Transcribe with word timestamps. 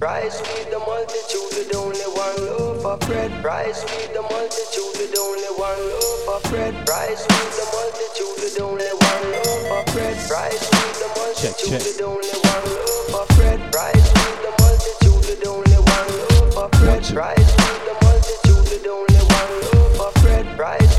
Rise 0.00 0.40
with 0.40 0.70
the 0.70 0.78
multitude 0.78 1.68
the 1.68 1.76
only 1.76 2.00
one 2.16 2.36
loaf 2.48 2.86
of 2.86 3.00
bread. 3.06 3.44
Rise 3.44 3.84
with 3.84 4.14
the 4.14 4.22
multitude 4.22 4.96
the 4.96 5.12
only 5.20 5.52
one 5.60 5.76
loaf 5.76 6.40
of 6.40 6.50
bread. 6.50 6.72
Rise 6.88 7.20
with 7.28 7.52
the 7.52 7.68
multitude 7.68 8.40
the 8.40 8.62
only 8.64 8.88
one 8.96 9.24
loaf 9.28 9.76
of 9.76 9.84
bread. 9.92 10.16
Rise 10.32 10.64
with 10.72 10.96
the 11.04 11.08
multitude 11.20 11.84
the 11.84 12.04
only 12.08 12.32
one 12.48 12.64
loaf 12.72 13.12
of 13.12 13.28
bread. 13.36 13.60
Rise 13.76 14.08
with 14.16 14.40
the 14.40 14.52
multitude 14.56 15.20
with 15.20 15.46
only 15.46 15.76
one 15.76 16.08
loaf 16.16 16.56
of 16.56 16.70
bread. 16.80 17.04
Rise 17.12 17.52
with 17.60 17.84
the 17.84 17.94
multitude 18.00 18.72
with 18.72 18.88
only 18.88 19.20
one 19.20 19.52
loaf 19.68 20.00
of 20.00 20.14
bread. 20.22 20.46
Rise 20.58 20.89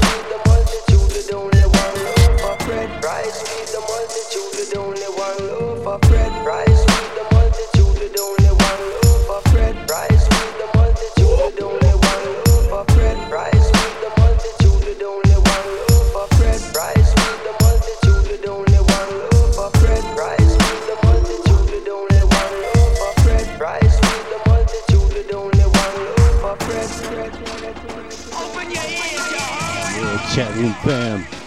Bam. 30.84 31.41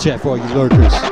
Chat 0.00 0.18
for 0.18 0.38
you 0.38 0.44
lurkers. 0.54 1.09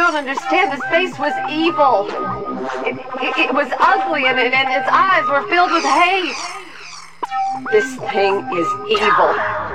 don't 0.00 0.16
understand. 0.16 0.72
His 0.72 0.82
face 0.84 1.18
was 1.18 1.34
evil. 1.50 2.08
It, 2.86 2.96
it, 3.20 3.50
it 3.50 3.54
was 3.54 3.68
ugly, 3.78 4.24
and, 4.24 4.38
and 4.38 4.68
its 4.72 4.88
eyes 4.90 5.28
were 5.28 5.46
filled 5.50 5.72
with 5.72 5.84
hate. 5.84 6.34
This 7.70 7.96
thing 8.10 8.40
is 8.56 8.68
evil. 8.88 9.69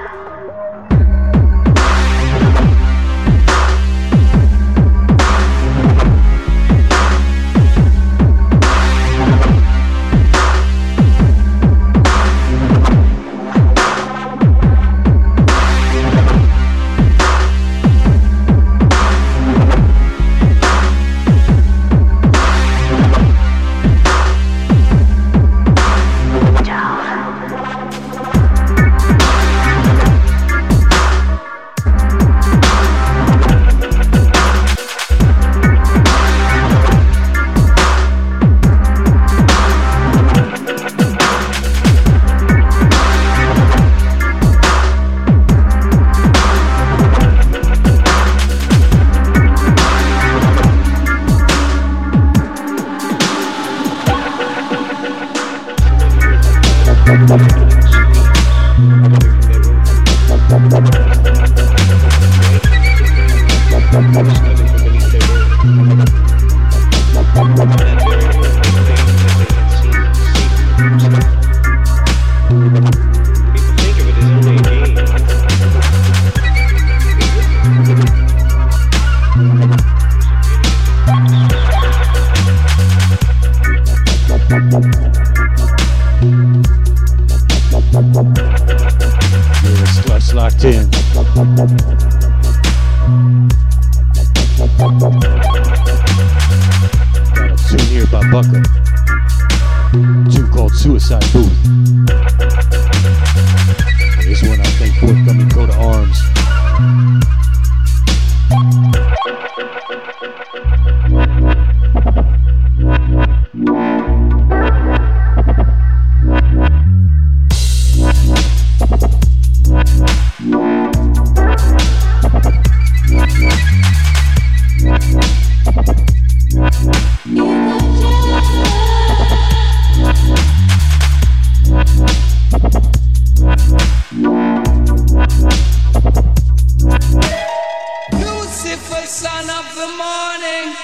sun 139.16 139.50
of 139.50 139.66
the 139.76 139.88
morning, 139.96 140.76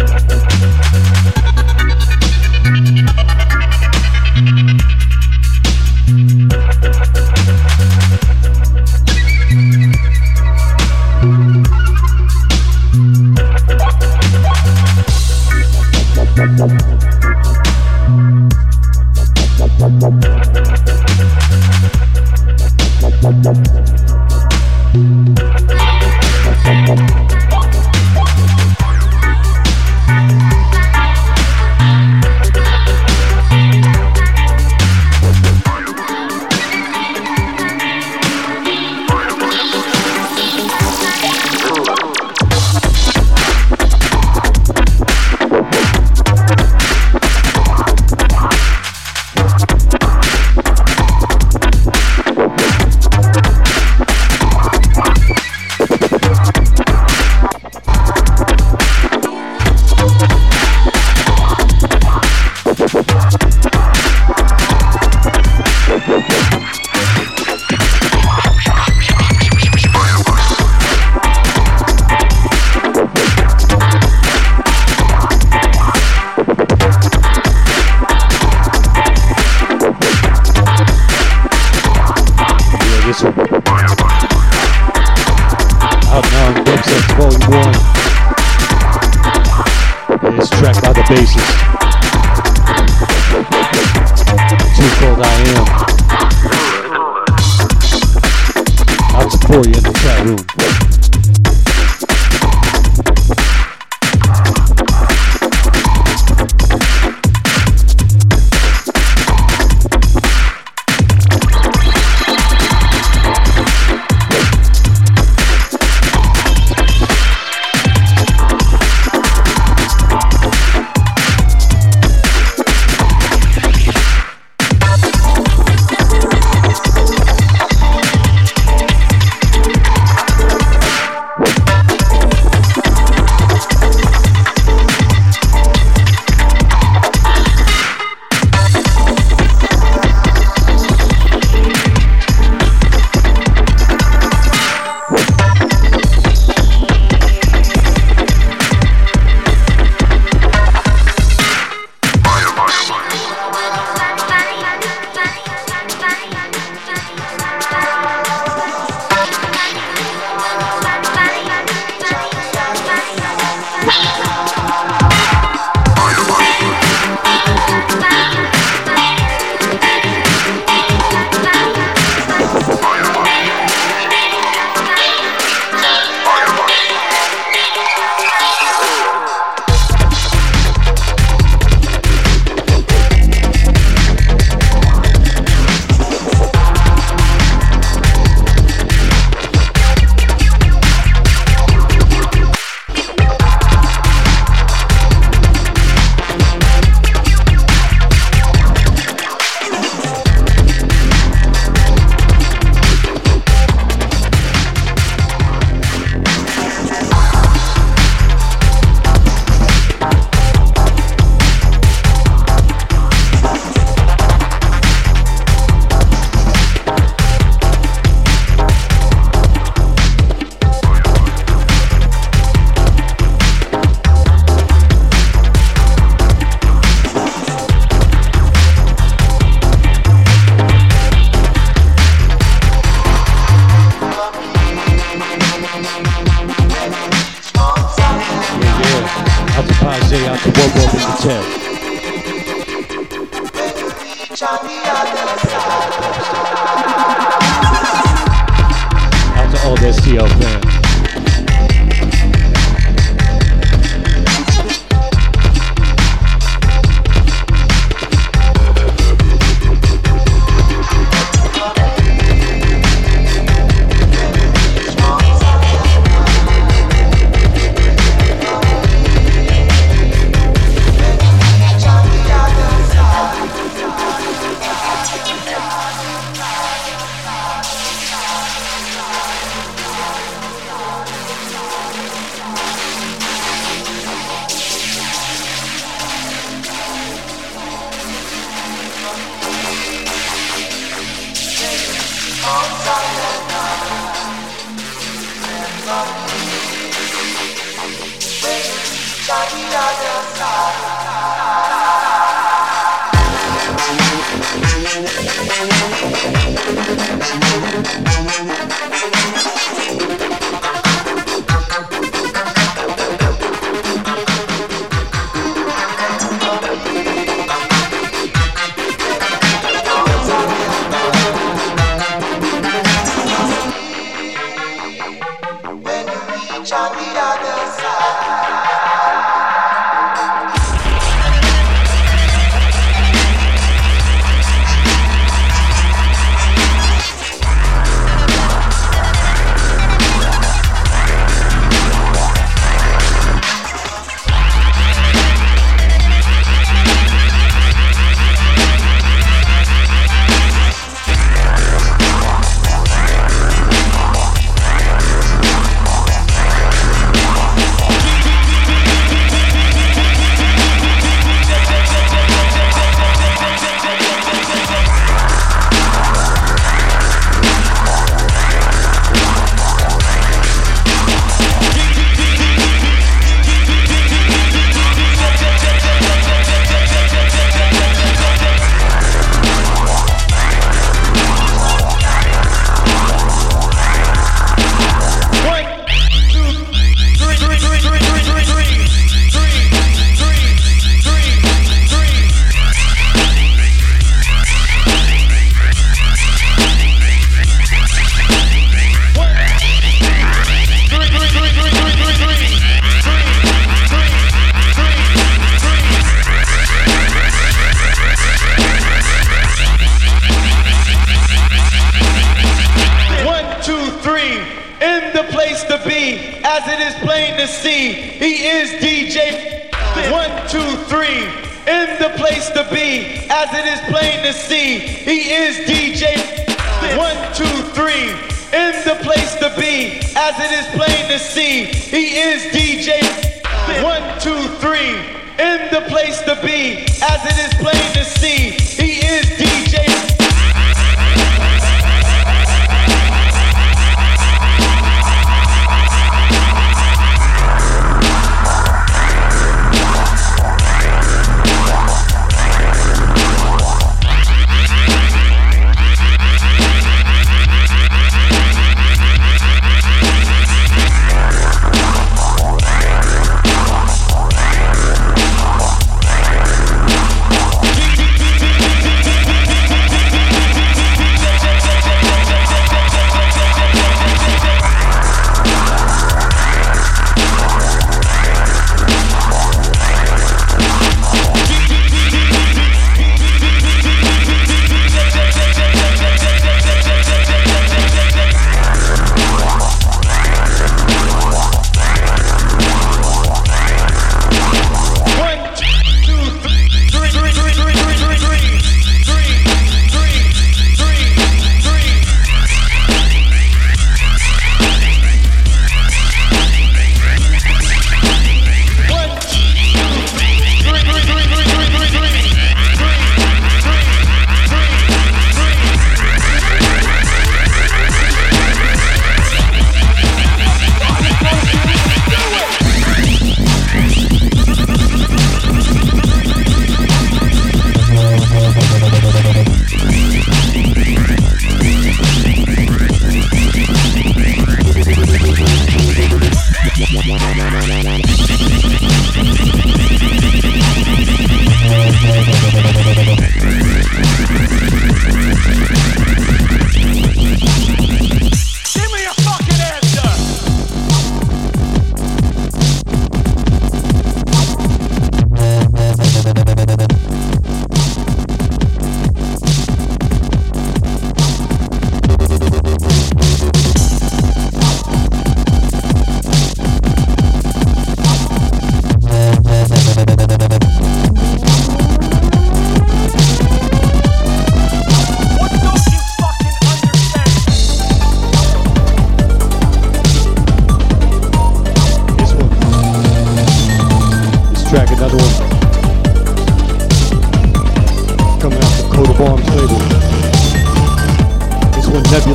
As 430.24 430.40
it 430.40 430.52
is 430.52 430.66
plain 430.68 431.06
to 431.10 431.18
see, 431.18 431.66
he 431.66 432.16
is 432.16 432.44
DJ. 432.44 433.33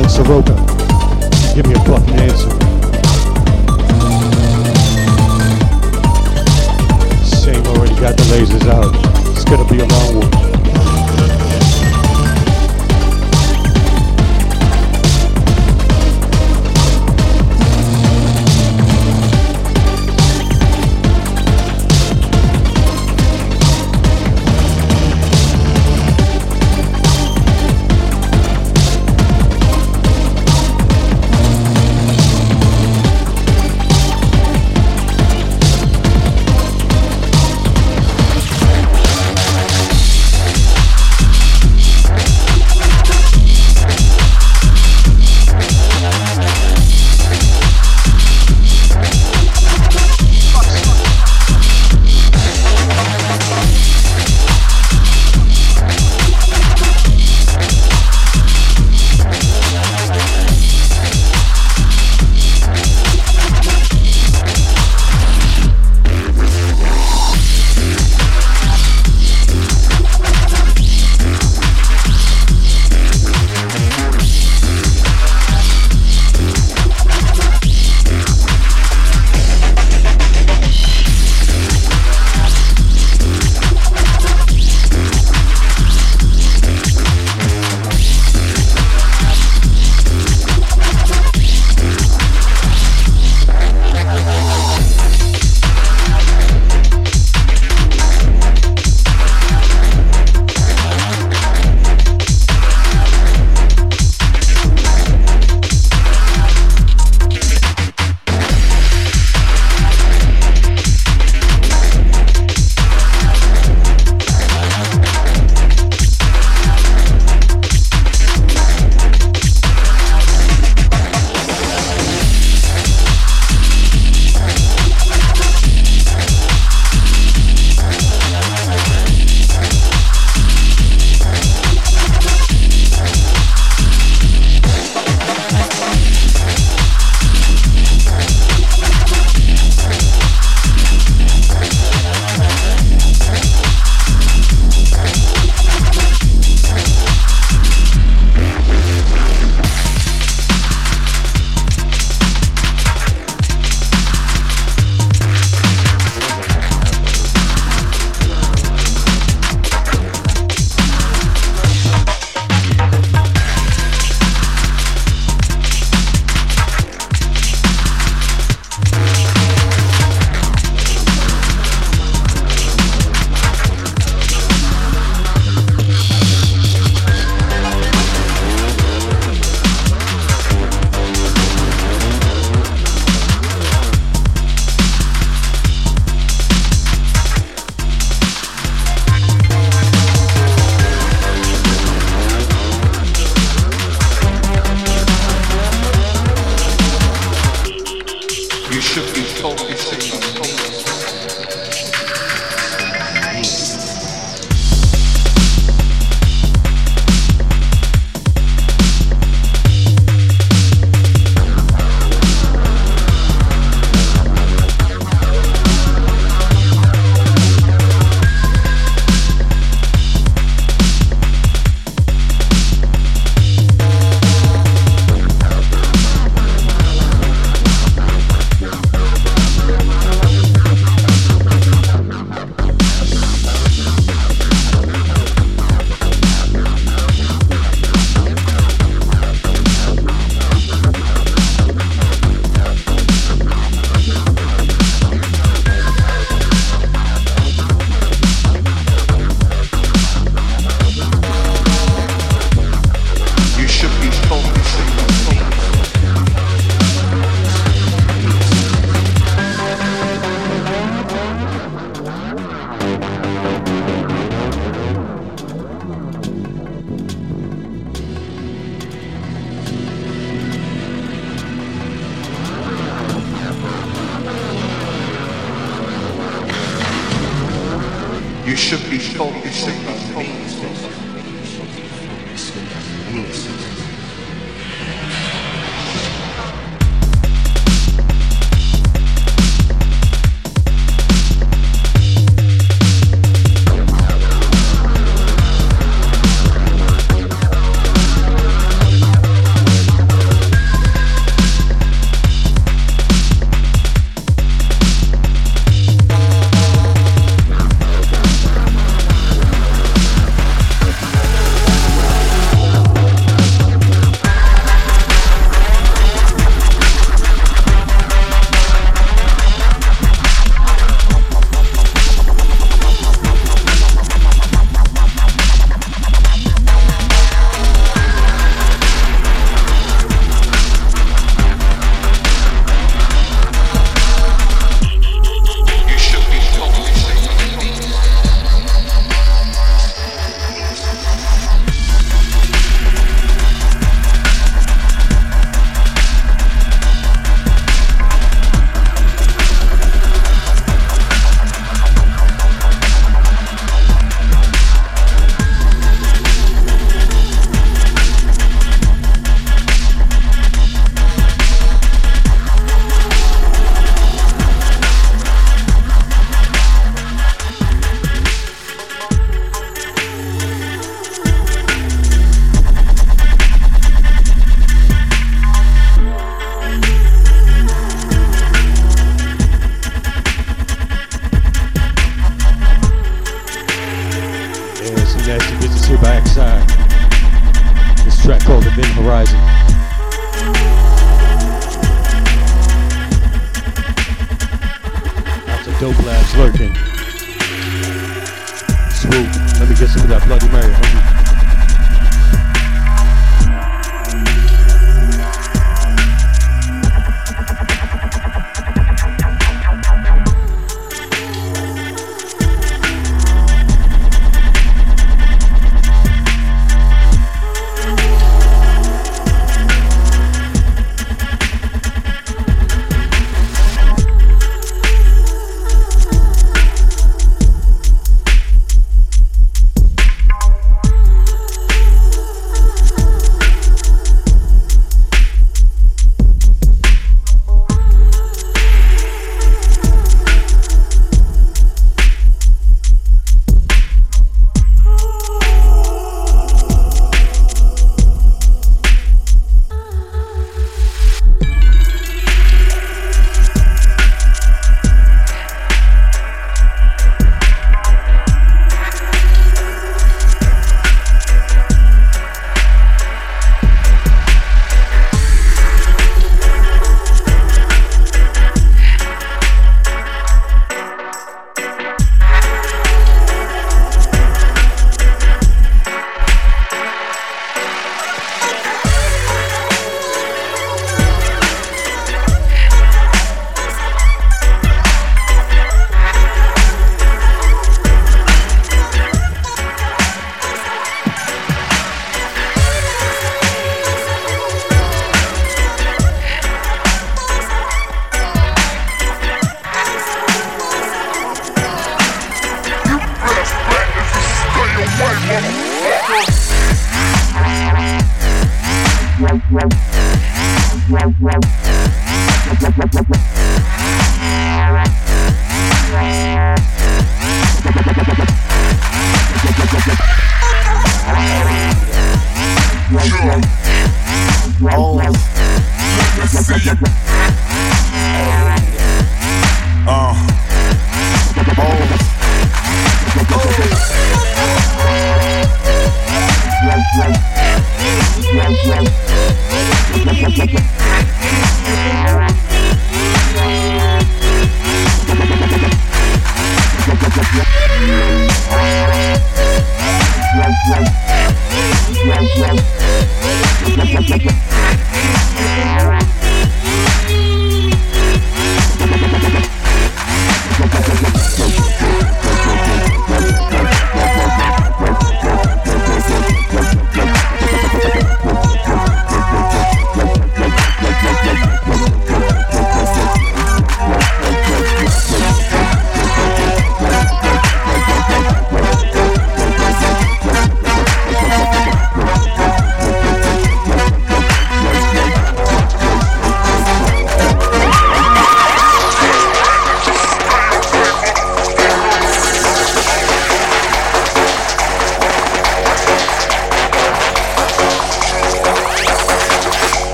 And 0.00 0.10
Soroka. 0.10 0.54
Give 1.54 1.66
me 1.66 1.74
a 1.74 1.80
fucking 1.80 2.14
answer. 2.14 2.48
Same 7.22 7.66
already 7.66 7.94
got 8.00 8.16
the 8.16 8.24
lasers 8.32 8.66
out. 8.66 8.94
It's 9.32 9.44
gonna 9.44 9.68
be 9.68 9.80
a 9.80 9.84
long 9.84 10.20
one. 10.20 10.29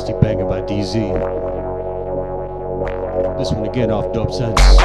Nasty 0.00 0.12
banger 0.20 0.44
by 0.44 0.62
DZ. 0.62 0.94
This 3.38 3.52
one 3.52 3.68
again 3.68 3.90
off 3.90 4.12
Dope 4.12 4.32
Sense, 4.32 4.60
1. 4.60 4.80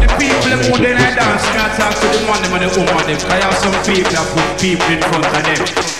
The 0.00 0.08
people 0.18 0.40
them 0.44 0.60
who 0.60 0.76
then 0.82 0.96
I 0.96 1.14
dance, 1.14 1.44
I 1.46 1.76
talk 1.76 1.94
to 1.94 2.06
the 2.06 2.26
man 2.26 2.42
them 2.42 2.52
and 2.52 2.62
the 2.64 2.78
woman 2.78 3.06
them. 3.06 3.16
Cause 3.16 3.32
I 3.32 3.40
have 3.40 3.54
some 3.54 3.72
people 3.84 4.10
that 4.12 4.26
put 4.34 4.60
people 4.60 4.86
in 4.92 5.00
front 5.00 5.24
of 5.24 5.32
them. 5.32 5.93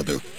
Yippee-ki-yay, 0.00 0.29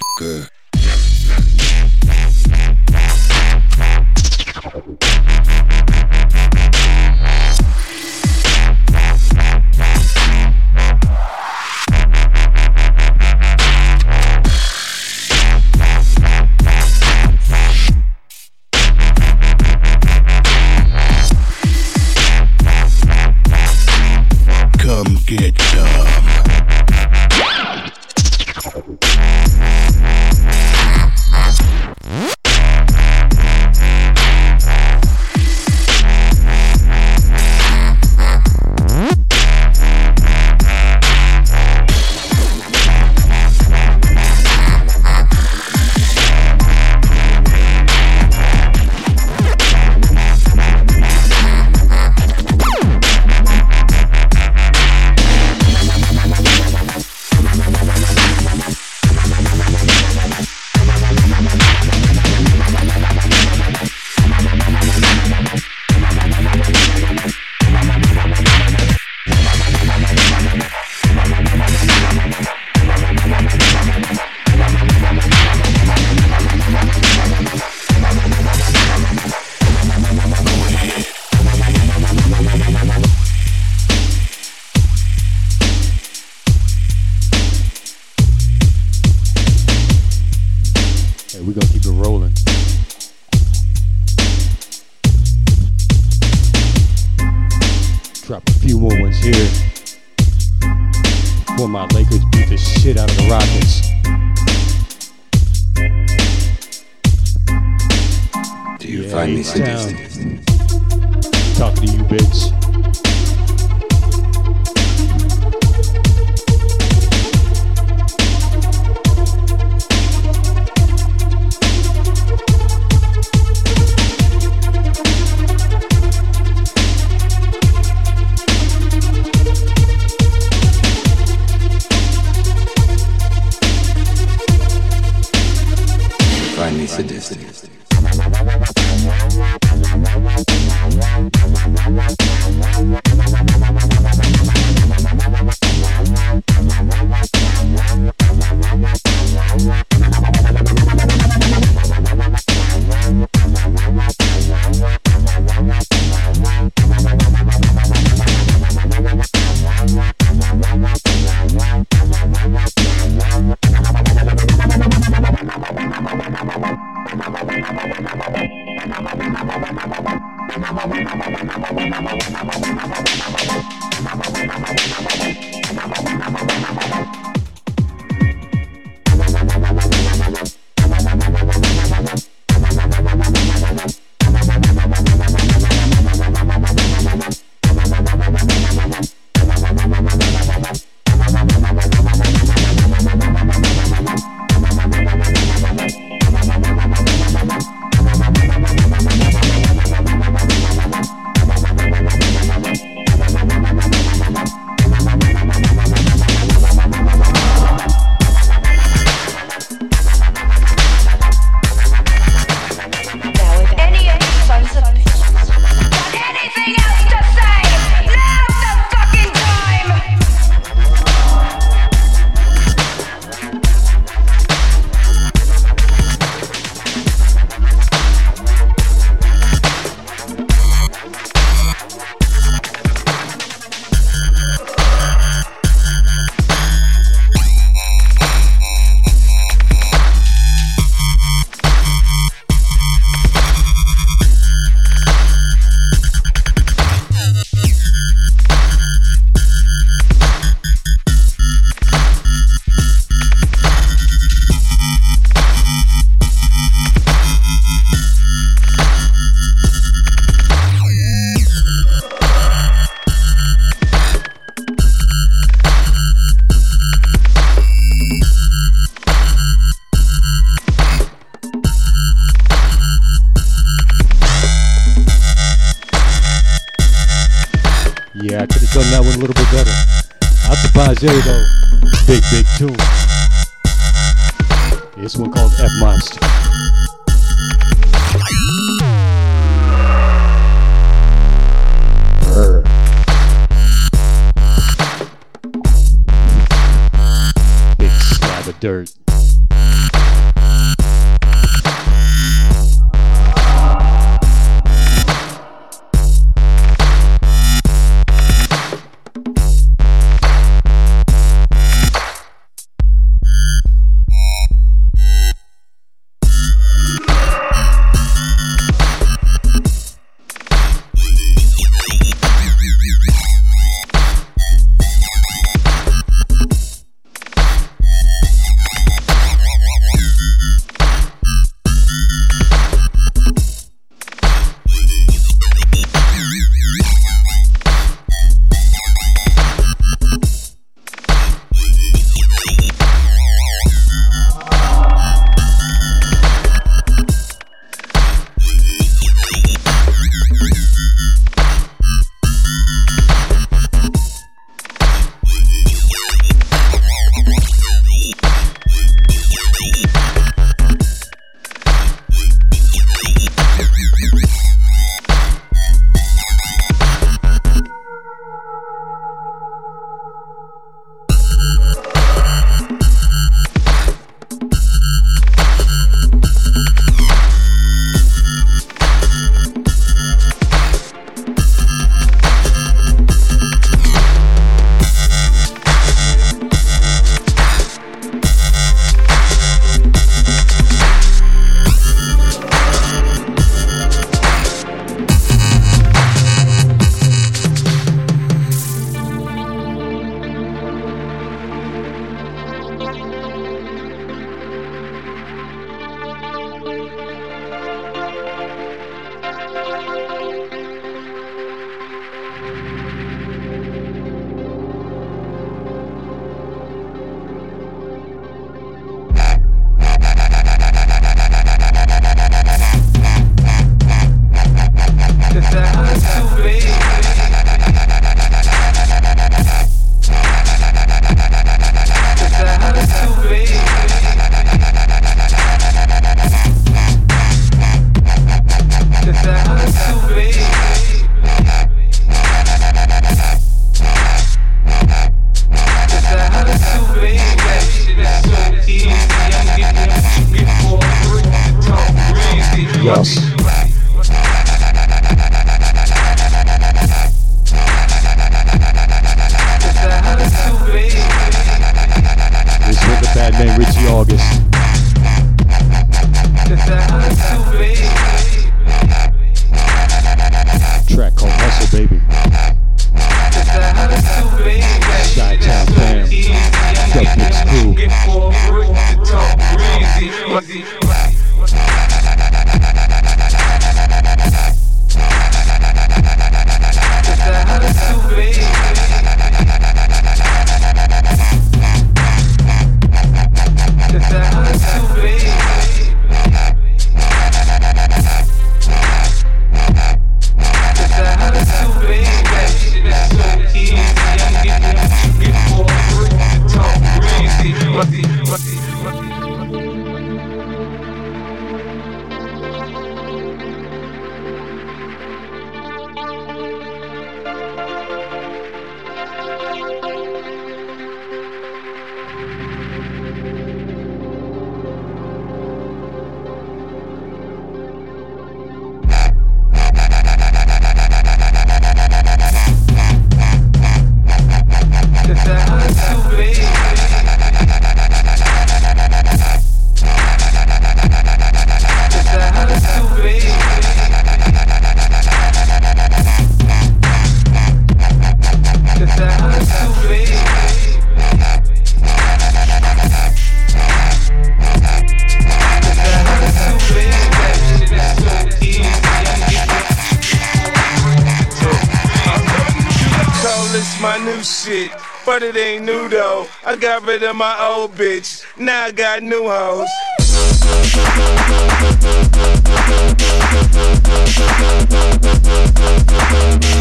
but 565.21 565.35
it 565.35 565.39
ain't 565.39 565.65
new 565.65 565.87
though. 565.87 566.25
I 566.43 566.55
got 566.55 566.83
rid 566.83 567.03
of 567.03 567.15
my 567.15 567.37
old 567.47 567.75
bitch, 567.75 568.25
now 568.39 568.63
I 568.65 568.71
got 568.71 569.03
new 569.03 569.27
hoes. 569.27 569.69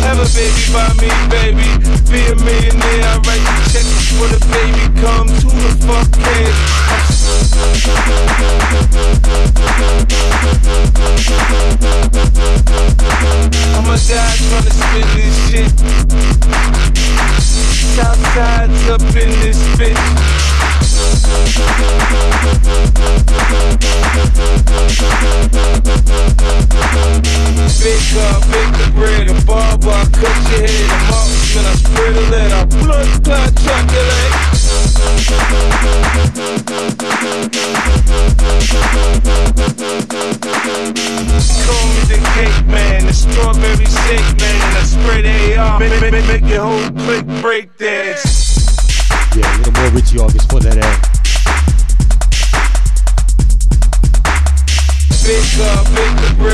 Have 0.04 0.18
a 0.18 0.28
baby 0.34 0.64
by 0.72 0.92
me, 1.00 1.08
baby. 1.30 1.68
Be 2.10 2.20
a 2.26 2.34
millionaire, 2.44 3.04
I 3.04 3.16
write 3.24 3.44
the 3.48 3.64
check 3.72 3.86
before 3.96 4.28
the 4.28 4.40
baby 4.52 4.84
comes. 5.00 5.42
Who 5.42 5.50
the 5.50 5.72
fuck 5.86 6.12
cares? 6.20 6.90
I'm 13.76 13.86
a 13.86 13.96
guy 14.08 14.36
trying 14.36 14.64
to 14.64 14.70
this 15.14 15.36
shit. 15.50 15.70
Southside's 17.94 18.82
up 18.88 19.02
in 19.02 19.30
this 19.40 19.60
bitch. 19.76 20.30
Big 27.80 29.30
a 29.30 29.34
barber, 29.46 29.90
I 29.90 30.04
cut 30.12 30.36
your 30.50 30.66
head, 30.66 30.90
a 30.90 30.98
marksman, 31.10 31.64
I 31.64 31.74
spread 31.74 32.16
a 32.16 32.18
letter, 32.30 32.66
blood 32.78 33.24
clot 33.24 33.54
chocolate. 33.56 34.59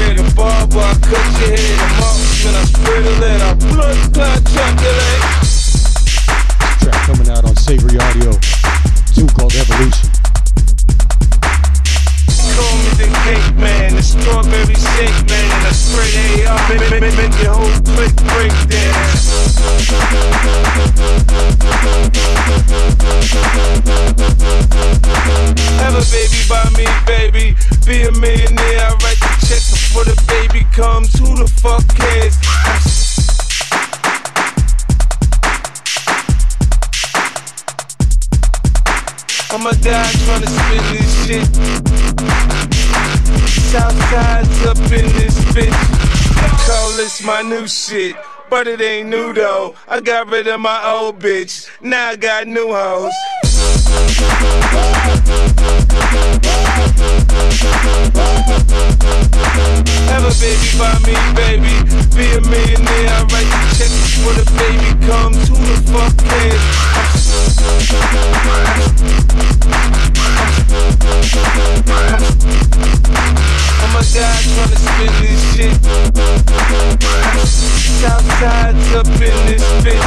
And 0.08 0.20
up, 0.20 0.34
barber, 0.36 1.00
cut 1.00 1.10
your 1.10 1.56
head, 1.56 1.80
a 1.80 2.00
marksman, 2.00 2.54
I 2.54 2.64
spread 2.64 3.06
a 3.06 3.20
letter, 3.20 3.66
blood 3.66 4.14
clot 4.14 4.44
chocolate. 4.44 5.45
Track 6.86 7.02
coming 7.02 7.28
out 7.30 7.44
on 7.44 7.56
Savory 7.56 7.98
Audio. 7.98 8.30
Tune 9.12 9.26
called 9.34 9.52
Evolution. 9.56 10.08
Call 12.54 12.74
me 12.78 12.90
the 12.94 13.10
cake 13.26 13.56
man, 13.56 13.96
the 13.96 14.02
strawberry 14.02 14.76
shake 14.94 15.18
man, 15.26 15.50
and 15.50 15.66
I 15.66 15.72
spread 15.74 16.46
AR, 16.46 16.62
make, 16.70 17.02
make, 17.02 17.16
make, 17.18 17.42
your 17.42 17.54
whole 17.54 17.74
clique 17.90 18.14
break 18.30 18.54
dance. 18.70 19.58
Have 25.82 25.96
a 25.98 26.06
baby 26.14 26.40
by 26.48 26.70
me, 26.78 26.86
baby. 27.04 27.56
Be 27.84 28.02
a 28.06 28.12
millionaire, 28.12 28.86
I 28.86 28.94
write 29.02 29.18
the 29.18 29.34
check 29.42 29.62
before 29.74 30.04
the 30.04 30.14
baby 30.28 30.64
comes. 30.70 31.18
Who 31.18 31.34
the 31.34 31.48
fuck 31.48 31.82
cares? 31.96 33.05
I'm 39.58 39.66
a 39.66 39.74
guy 39.76 40.12
trying 40.26 40.42
to 40.42 40.48
spin 40.48 40.82
this 40.92 41.26
shit. 41.26 41.46
Southside's 43.72 44.66
up 44.66 44.76
in 44.76 45.06
this 45.16 45.38
bitch. 45.54 45.72
Call 46.66 46.90
this 46.98 47.22
my 47.24 47.40
new 47.40 47.66
shit. 47.66 48.16
But 48.50 48.66
it 48.68 48.82
ain't 48.82 49.08
new 49.08 49.32
though. 49.32 49.74
I 49.88 50.00
got 50.02 50.28
rid 50.28 50.46
of 50.46 50.60
my 50.60 50.86
old 50.86 51.20
bitch. 51.20 51.70
Now 51.80 52.08
I 52.08 52.16
got 52.16 52.46
new 52.46 52.68
hoes. 52.68 53.14
Have 60.08 60.24
a 60.24 60.32
baby 60.40 60.70
by 60.78 60.94
me, 61.04 61.14
baby. 61.34 61.74
Be 62.16 62.26
a 62.32 62.40
millionaire, 62.40 63.10
I 63.10 63.20
write 63.30 63.50
the 63.52 63.58
check 63.76 63.90
before 63.90 64.34
the 64.34 64.44
baby 64.56 64.90
comes. 65.06 65.48
Who 65.48 65.56
the 65.56 65.76
fuck 65.92 66.16
cares? 66.28 66.64
I'm 73.82 73.94
a 73.94 74.02
guy 74.14 74.40
trying 74.54 74.70
to 74.70 74.76
spin 74.76 75.12
this 75.20 75.40
shit. 75.54 75.74
Southside's 78.00 78.88
up 78.94 79.06
in 79.06 79.36
this 79.46 79.64
bitch. 79.84 80.06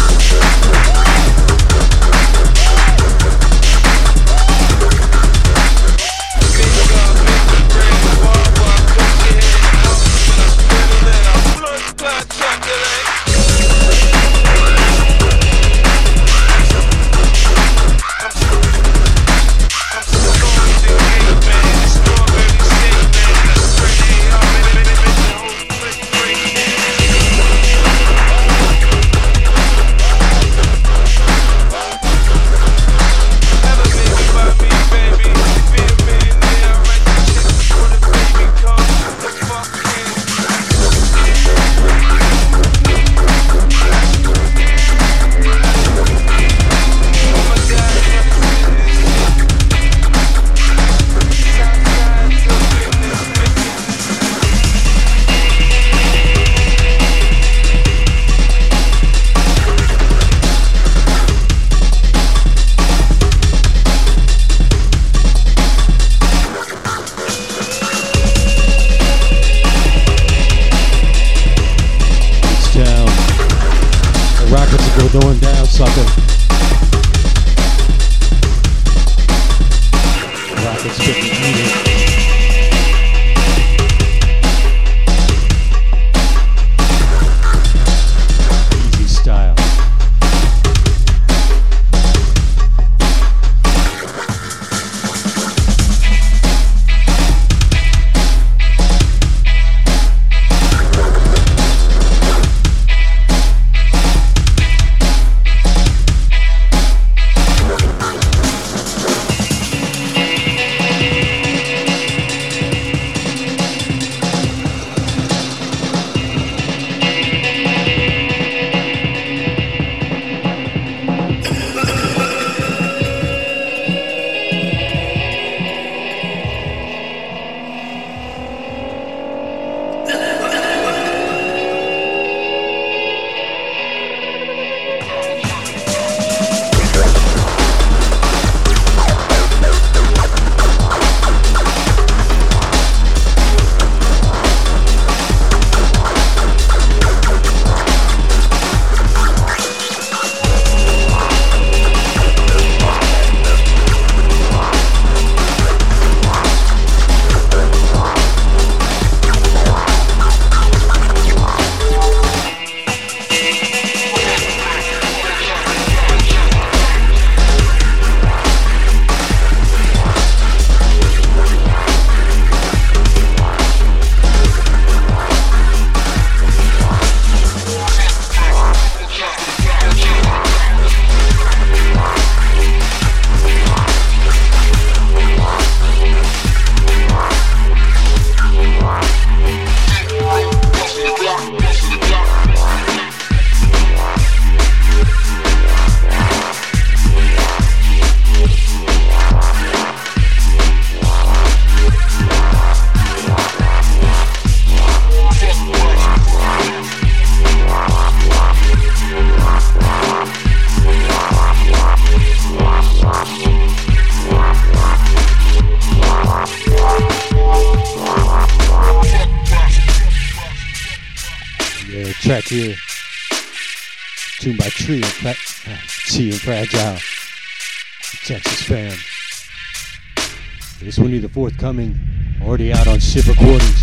out 233.01 233.27
Recordings. 233.27 233.81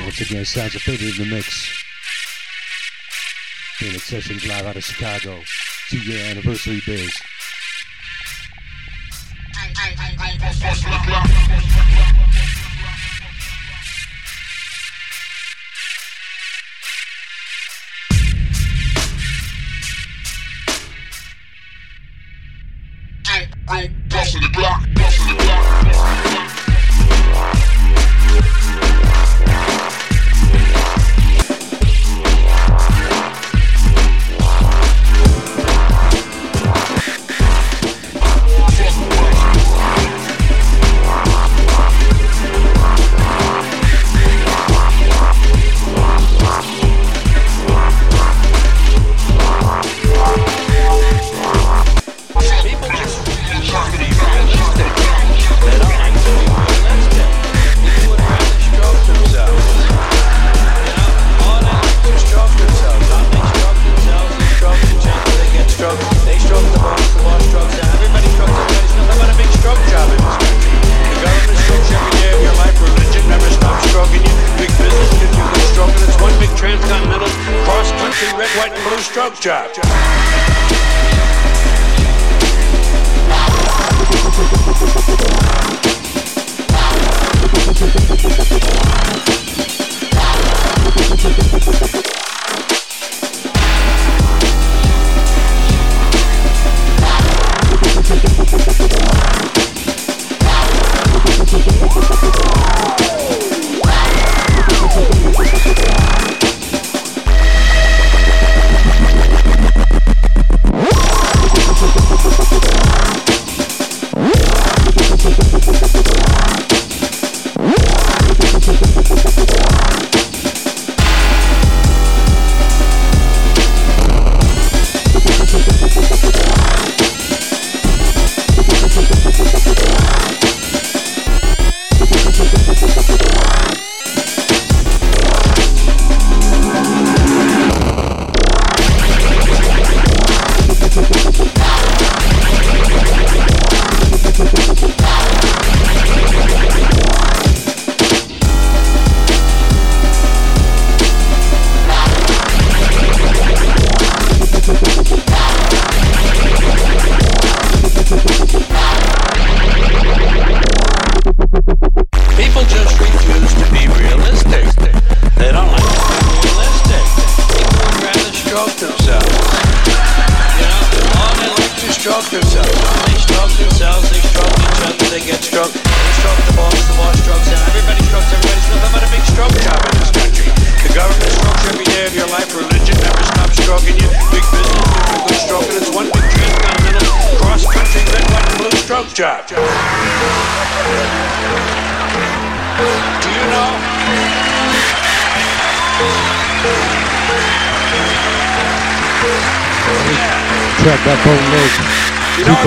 Once 0.00 0.20
again, 0.20 0.44
sounds 0.44 0.74
are 0.74 0.78
faded 0.80 1.18
in 1.18 1.28
the 1.28 1.34
mix. 1.36 1.68
Phoenix 3.76 4.04
Sessions 4.04 4.46
live 4.46 4.66
out 4.66 4.76
of 4.76 4.82
Chicago. 4.82 5.40
Two 5.90 5.98
year 5.98 6.30
anniversary 6.30 6.80
biz. 6.84 7.12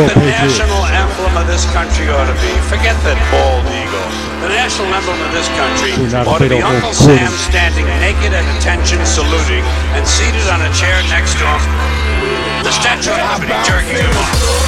What 0.02 0.14
the 0.14 0.22
patriots. 0.22 0.58
national 0.58 0.86
emblem 0.90 1.34
of 1.38 1.46
this 1.46 1.66
country 1.70 2.10
ought 2.10 2.26
to 2.26 2.38
be? 2.42 2.52
Forget 2.66 2.98
that 3.06 3.18
bald 3.30 3.66
eagle. 3.70 4.08
The 4.42 4.50
national 4.50 4.90
emblem 4.90 5.20
of 5.22 5.30
this 5.30 5.46
country 5.54 5.94
ought 6.26 6.42
to 6.42 6.50
be 6.50 6.62
Uncle 6.62 6.94
Sam 6.94 7.30
quarters. 7.30 7.46
standing 7.46 7.86
naked 8.02 8.34
at 8.34 8.46
attention 8.58 8.98
saluting 9.06 9.62
and 9.94 10.02
seated 10.02 10.46
on 10.50 10.66
a 10.66 10.72
chair 10.74 10.98
next 11.14 11.38
to 11.38 11.46
him. 11.46 11.62
The 12.66 12.74
Statue 12.74 13.14
of 13.14 13.22
Liberty 13.38 13.58
jerking 13.66 14.02
him 14.02 14.18
off. 14.18 14.62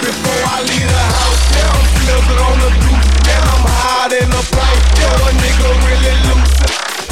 Before 0.00 0.42
I 0.44 0.60
leave 0.62 0.86
the 0.86 1.06
house, 1.16 1.42
yeah, 1.56 1.72
I'm 1.72 1.86
slipping 1.96 2.40
on 2.44 2.56
the 2.60 2.70
loose. 2.84 3.08
Yeah, 3.26 3.52
I'm 3.52 3.64
hiding 3.64 4.30
the 4.30 4.42
pipe. 4.52 4.82
Yeah, 5.00 5.24
a 5.24 5.30
nigga 5.40 5.68
really 5.88 6.14
loose. 6.28 6.56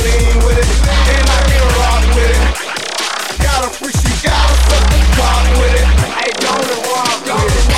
Lean 0.05 0.37
with 0.45 0.59
it, 0.61 0.69
and 0.69 1.27
I 1.27 1.41
can 1.49 1.65
rock 1.81 2.05
with 2.15 2.31
it. 2.31 2.43
Got 3.41 3.65
a 3.65 3.71
freak, 3.73 3.97
she 3.97 4.13
got 4.21 4.37
a 4.37 4.57
fucking 4.69 5.07
pop 5.17 5.45
with 5.59 5.75
it. 5.81 5.87
Hey, 6.13 6.31
don't 6.45 6.69
rock 6.93 7.25
with 7.25 7.69
it. 7.69 7.74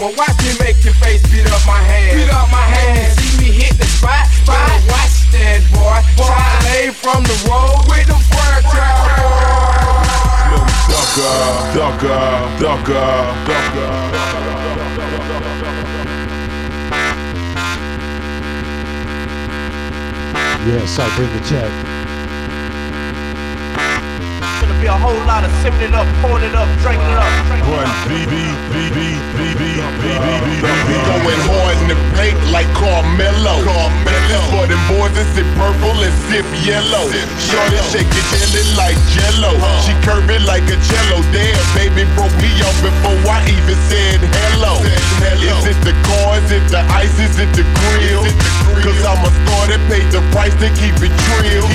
But 0.00 0.16
watch 0.16 0.32
me 0.40 0.56
make 0.64 0.82
your 0.82 0.94
face 0.94 1.20
beat 1.30 1.44
up 1.52 1.60
my 1.66 1.76
hand. 1.76 2.16
Beat 2.16 2.32
up 2.32 2.50
my 2.50 2.56
hand. 2.56 3.12
See 3.20 3.36
me 3.36 3.52
hit 3.52 3.76
the 3.76 3.84
spot. 3.84 4.24
Spot. 4.32 4.56
Watch 4.88 5.28
that 5.36 5.60
boy. 5.76 6.00
Try 6.16 6.40
to 6.40 6.64
lay 6.64 6.88
from 6.88 7.22
the 7.22 7.36
road 7.44 7.84
with 7.84 8.08
the 8.08 8.16
fire 8.32 8.64
trap. 8.72 8.96
Ducker, 10.88 11.36
ducker, 11.76 12.16
ducker, 12.56 13.12
ducker. 13.44 13.92
Yes, 20.64 20.98
I 20.98 21.14
bring 21.14 21.28
the 21.36 21.40
check. 21.46 21.99
Gonna 24.90 24.98
be 24.98 25.06
a 25.06 25.06
whole 25.06 25.22
lot 25.22 25.46
of 25.46 25.52
sipping 25.62 25.86
it 25.86 25.94
up, 25.94 26.06
pouring 26.18 26.42
it 26.42 26.54
up, 26.54 26.66
drinking 26.82 27.06
it 27.06 27.14
up. 27.14 27.30
Run, 27.62 27.86
BB, 28.10 28.34
BB, 28.74 28.98
BB, 29.38 29.62
BB, 30.02 30.26
BB. 30.42 30.90
Going 31.06 31.42
hard 31.46 31.78
in 31.78 31.94
the 31.94 31.98
paint 32.18 32.34
like 32.50 32.66
Carmelo. 32.74 33.62
Carmelo. 33.62 34.40
For 34.50 34.66
them 34.66 34.82
boys 34.90 35.14
that 35.14 35.30
sip 35.30 35.46
purple 35.54 35.94
and 36.02 36.10
sip 36.26 36.42
yellow. 36.66 37.06
Shorty 37.38 37.78
shake 37.94 38.10
it 38.10 38.26
jelly 38.34 38.66
like 38.74 38.98
jello. 39.14 39.54
She 39.86 39.94
curve 40.02 40.26
it 40.26 40.42
like 40.42 40.66
a 40.66 40.74
cello. 40.82 41.22
Damn, 41.30 41.54
baby 41.78 42.02
broke 42.18 42.34
me 42.42 42.50
off 42.66 42.74
before 42.82 43.14
I 43.30 43.46
even 43.46 43.78
said 43.86 44.18
hello. 44.50 44.82
Is 44.82 45.70
it 45.70 45.78
the 45.86 45.94
car? 46.02 46.42
Is 46.42 46.50
it 46.50 46.66
the 46.66 46.82
ice? 46.90 47.14
Is 47.22 47.38
it 47.38 47.50
the 47.54 47.62
grill? 47.78 48.26
Cause 48.82 48.98
I'm 49.06 49.22
a 49.22 49.30
star 49.30 49.70
that 49.70 49.82
paid 49.86 50.10
the 50.10 50.18
price 50.34 50.54
to 50.58 50.66
keep 50.74 50.98
it 50.98 51.14
real. 51.38 51.70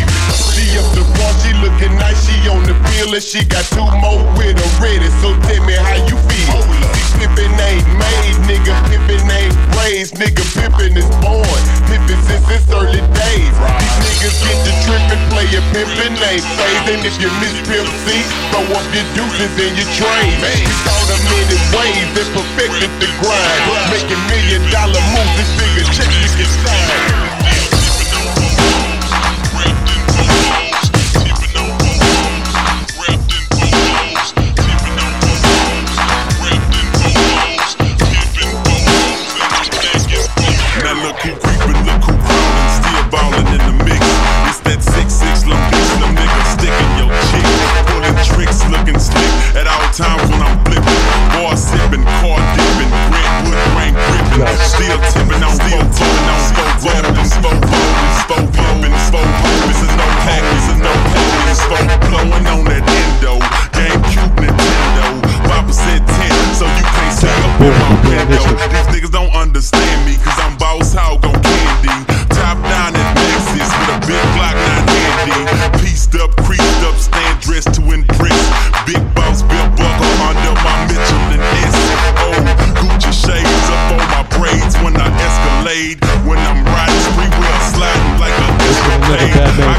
She 0.56 0.72
up 0.80 0.88
the 0.96 1.04
wall, 1.20 1.36
she 1.44 1.52
looking 1.60 2.00
nice, 2.00 2.16
she 2.24 2.32
on 2.48 2.64
the 2.64 2.72
bill 2.88 3.12
and 3.12 3.20
she 3.20 3.44
got 3.44 3.68
two 3.76 3.84
more 4.00 4.24
with 4.40 4.56
her 4.56 4.72
ready. 4.80 5.12
So 5.20 5.36
tell 5.44 5.60
me 5.68 5.76
how 5.76 6.00
you 6.08 6.16
feel. 6.32 6.64
See, 6.96 7.28
pimpin' 7.28 7.60
ain't 7.60 7.84
made, 8.00 8.40
nigga. 8.48 8.72
Pimpin' 8.88 9.28
ain't 9.28 9.52
raised, 9.76 10.16
nigga. 10.16 10.48
Pimpin' 10.56 10.96
is 10.96 11.12
born. 11.20 11.60
Pimpin' 11.92 12.24
since 12.24 12.48
its 12.48 12.72
early 12.72 13.04
days. 13.04 13.52
These 13.52 14.00
niggas 14.00 14.38
get 14.48 14.60
the 14.64 14.74
trippin', 14.88 15.24
play 15.28 15.48
a 15.60 15.62
pimpin' 15.76 16.16
ain't 16.24 16.48
phasing. 16.56 17.04
If 17.04 17.20
you 17.20 17.28
miss 17.44 17.56
Pimp 17.68 17.92
C, 18.08 18.24
throw 18.56 18.64
up 18.80 18.88
your 18.96 19.04
deuces 19.12 19.52
in 19.60 19.76
your 19.76 19.92
train. 19.92 20.40
We 20.40 20.72
thought 20.88 21.12
a 21.12 21.18
many 21.36 21.60
ways 21.76 22.08
that 22.16 22.28
perfected 22.32 22.92
the 23.04 23.12
grind. 23.20 23.92
Making 23.92 24.24
million 24.32 24.64
dollar 24.72 25.04
moves, 25.12 25.36
this 25.36 25.52
bigger 25.60 25.84
check 25.92 26.08
you 26.24 26.32
can 26.40 26.48
sign. 26.64 27.45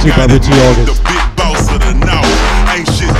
Too 0.06 0.12
by 0.12 0.22
I 0.22 0.26
got 0.28 0.30
it 0.30 0.34
Richie 0.34 0.52
August. 0.52 0.86
the 0.86 1.08
big 1.08 1.36
boss 1.36 1.66
of 1.74 1.80
the 1.80 1.94
north. 1.94 2.70
Ain't 2.70 2.86
shit 2.86 3.16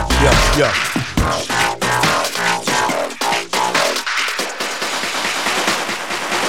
Yo, 0.00 0.32
yo. 0.56 0.68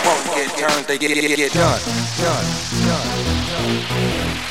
Won't 0.06 0.26
get 0.36 0.50
turned, 0.58 0.86
they 0.88 0.98
get, 0.98 1.14
get, 1.14 1.36
get 1.38 1.52
done. 1.52 1.82
Done, 1.82 2.46
done, 2.88 3.12
Yo, 4.46 4.51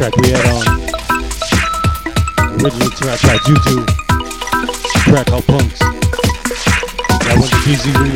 track 0.00 0.16
we 0.16 0.30
had 0.30 0.46
on. 0.46 0.64
Originally 2.56 2.88
tracked 2.96 3.22
by 3.22 3.36
Juju. 3.44 3.84
Track 5.04 5.26
called 5.26 5.44
Punks. 5.44 5.78
That 7.20 7.36
one's 7.36 7.52
a 7.52 7.56
PZ 7.60 8.09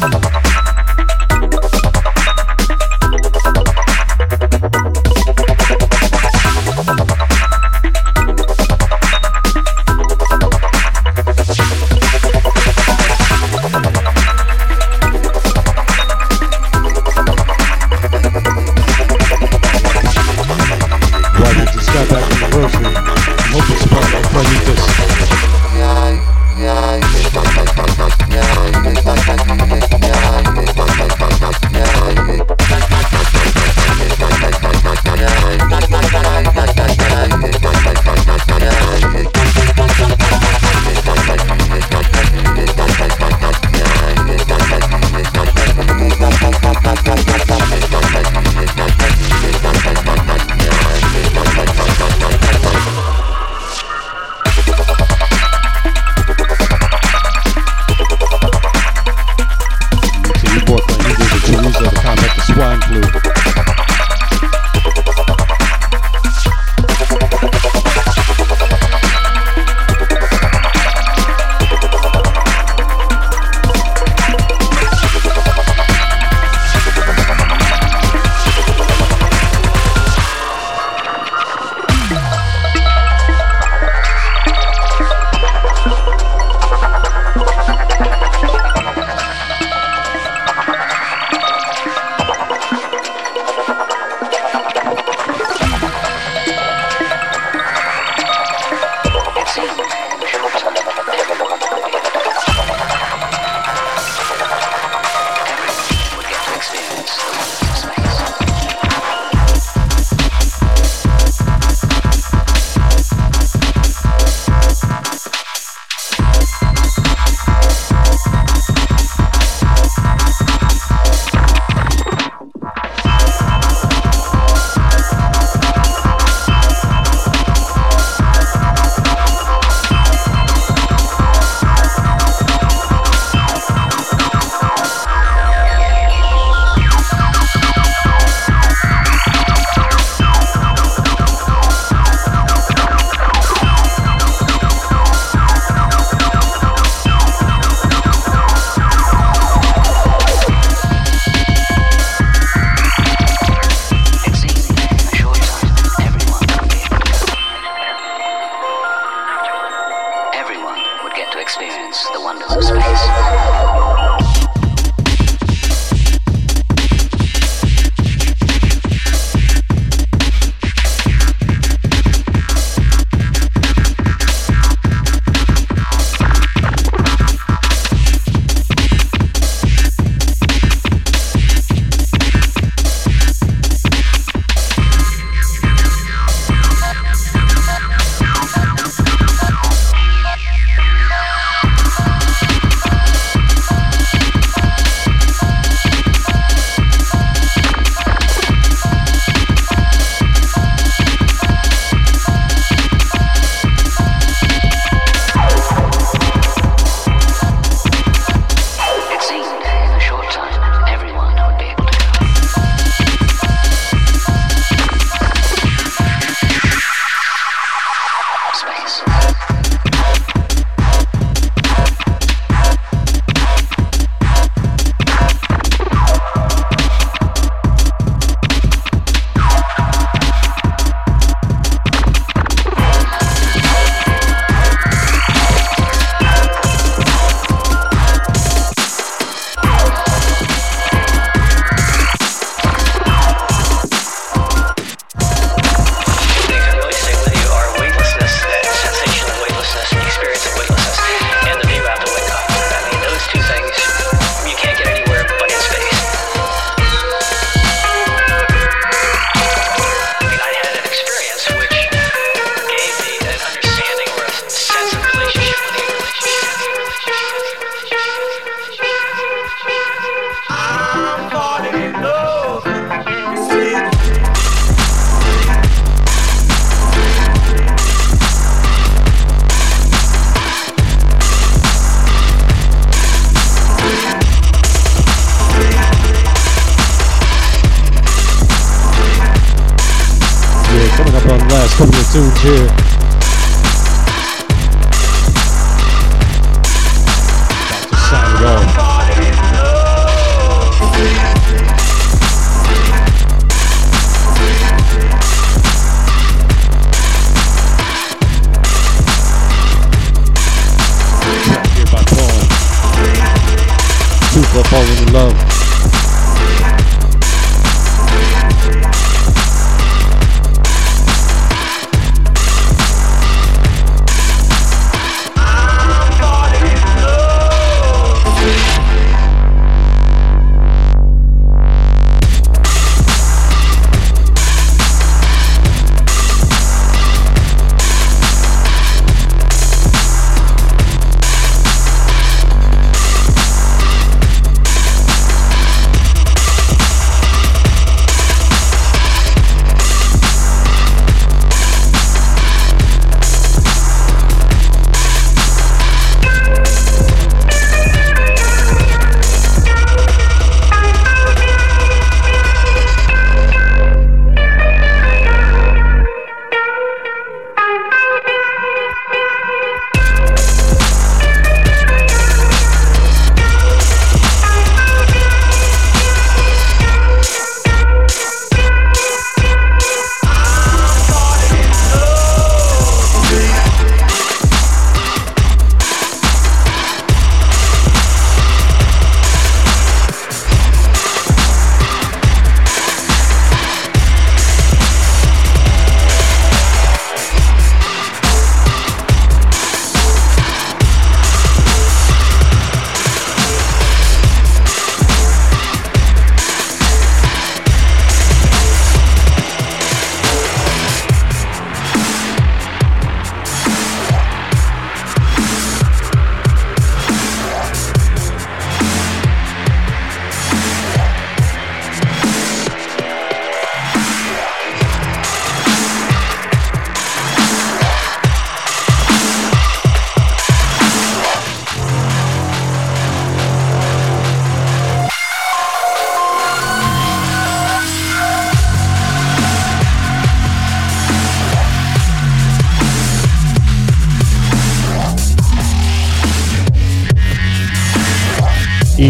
¡Vamos, 0.00 0.20
vamos! 0.20 0.47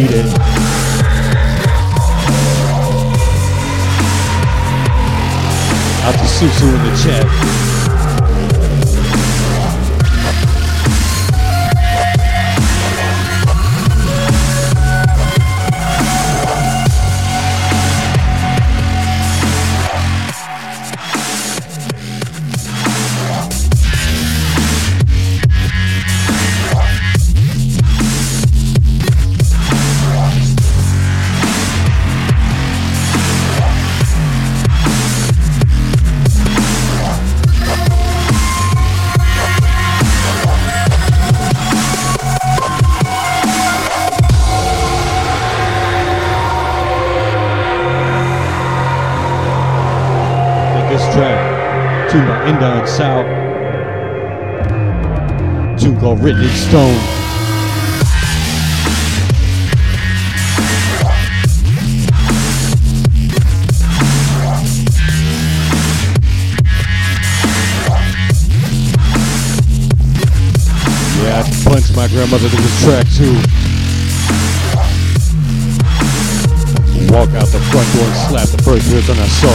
It. 0.00 0.26
Out 6.04 6.14
to 6.14 6.24
Susu 6.24 6.72
in 6.72 6.84
the 6.84 6.96
chat. 7.02 7.77
Written 56.20 56.42
in 56.42 56.50
Stone. 56.50 56.94
Yeah, 71.22 71.38
I 71.38 71.42
punched 71.64 71.94
my 71.94 72.08
grandmother 72.08 72.48
to 72.48 72.56
this 72.56 72.82
track 72.82 73.06
too. 73.14 73.34
Walk 77.14 77.30
out 77.30 77.46
the 77.46 77.60
front 77.70 77.88
door 77.94 78.06
and 78.06 78.16
slap 78.28 78.48
the 78.48 78.62
first 78.64 78.90
person 78.90 79.16
I 79.18 79.28
saw. 79.28 79.54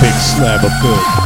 Big 0.00 0.14
slab 0.14 0.64
of 0.64 0.72
good. 0.80 1.25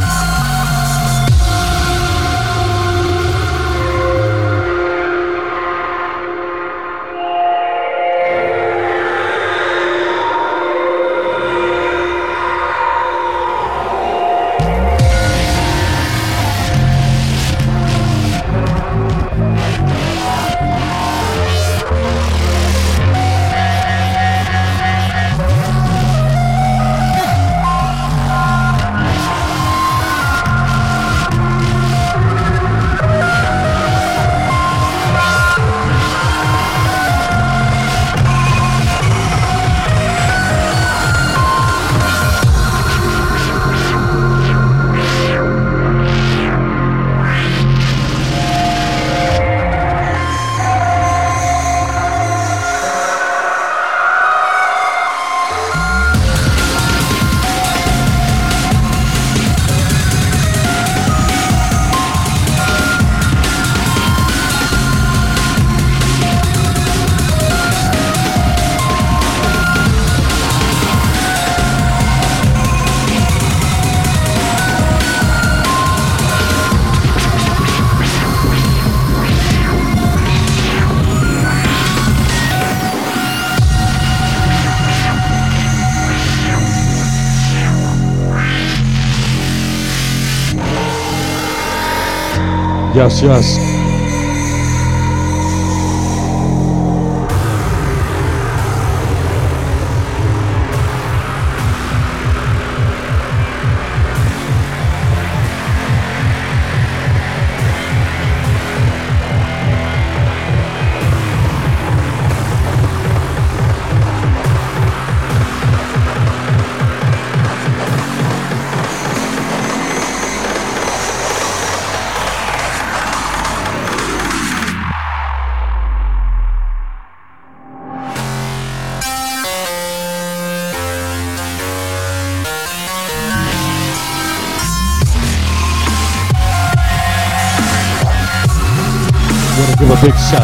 Yes, 92.93 93.21
yes. 93.21 93.70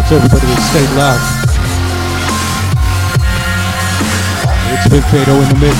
To 0.07 0.15
everybody 0.15 0.47
that 0.47 0.61
stayed 0.71 0.91
loud. 0.95 1.19
It's 4.71 4.87
Big 4.87 5.03
Kato 5.11 5.35
in 5.35 5.49
the 5.49 5.59
mix. 5.59 5.75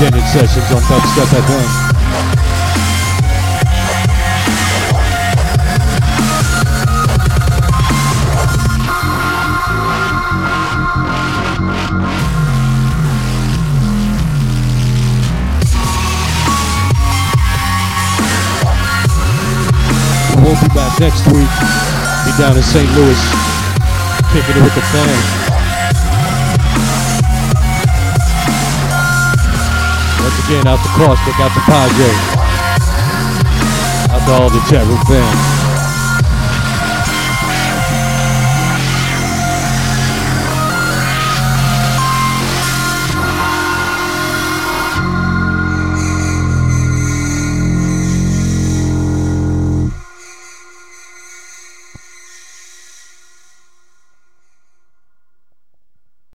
Dented 0.00 0.26
sessions 0.26 0.72
on 0.72 0.82
Dubstep 0.82 1.26
FM. 1.26 1.81
Next 21.00 21.26
week. 21.32 21.52
Be 22.24 22.32
down 22.38 22.56
in 22.56 22.62
St. 22.62 22.88
Louis, 22.92 23.20
kicking 24.32 24.56
it 24.56 24.62
with 24.62 24.74
the 24.74 24.84
fans. 24.90 25.26
Once 30.20 30.38
again, 30.46 30.66
out 30.66 30.80
to 30.82 30.90
Caustic, 30.96 31.36
out 31.40 31.52
to 31.52 31.60
Padre, 31.68 32.10
out 34.12 34.22
to 34.26 34.32
all 34.32 34.50
the 34.50 34.60
chat 34.68 34.86
room 34.86 34.98
fans. 35.06 35.51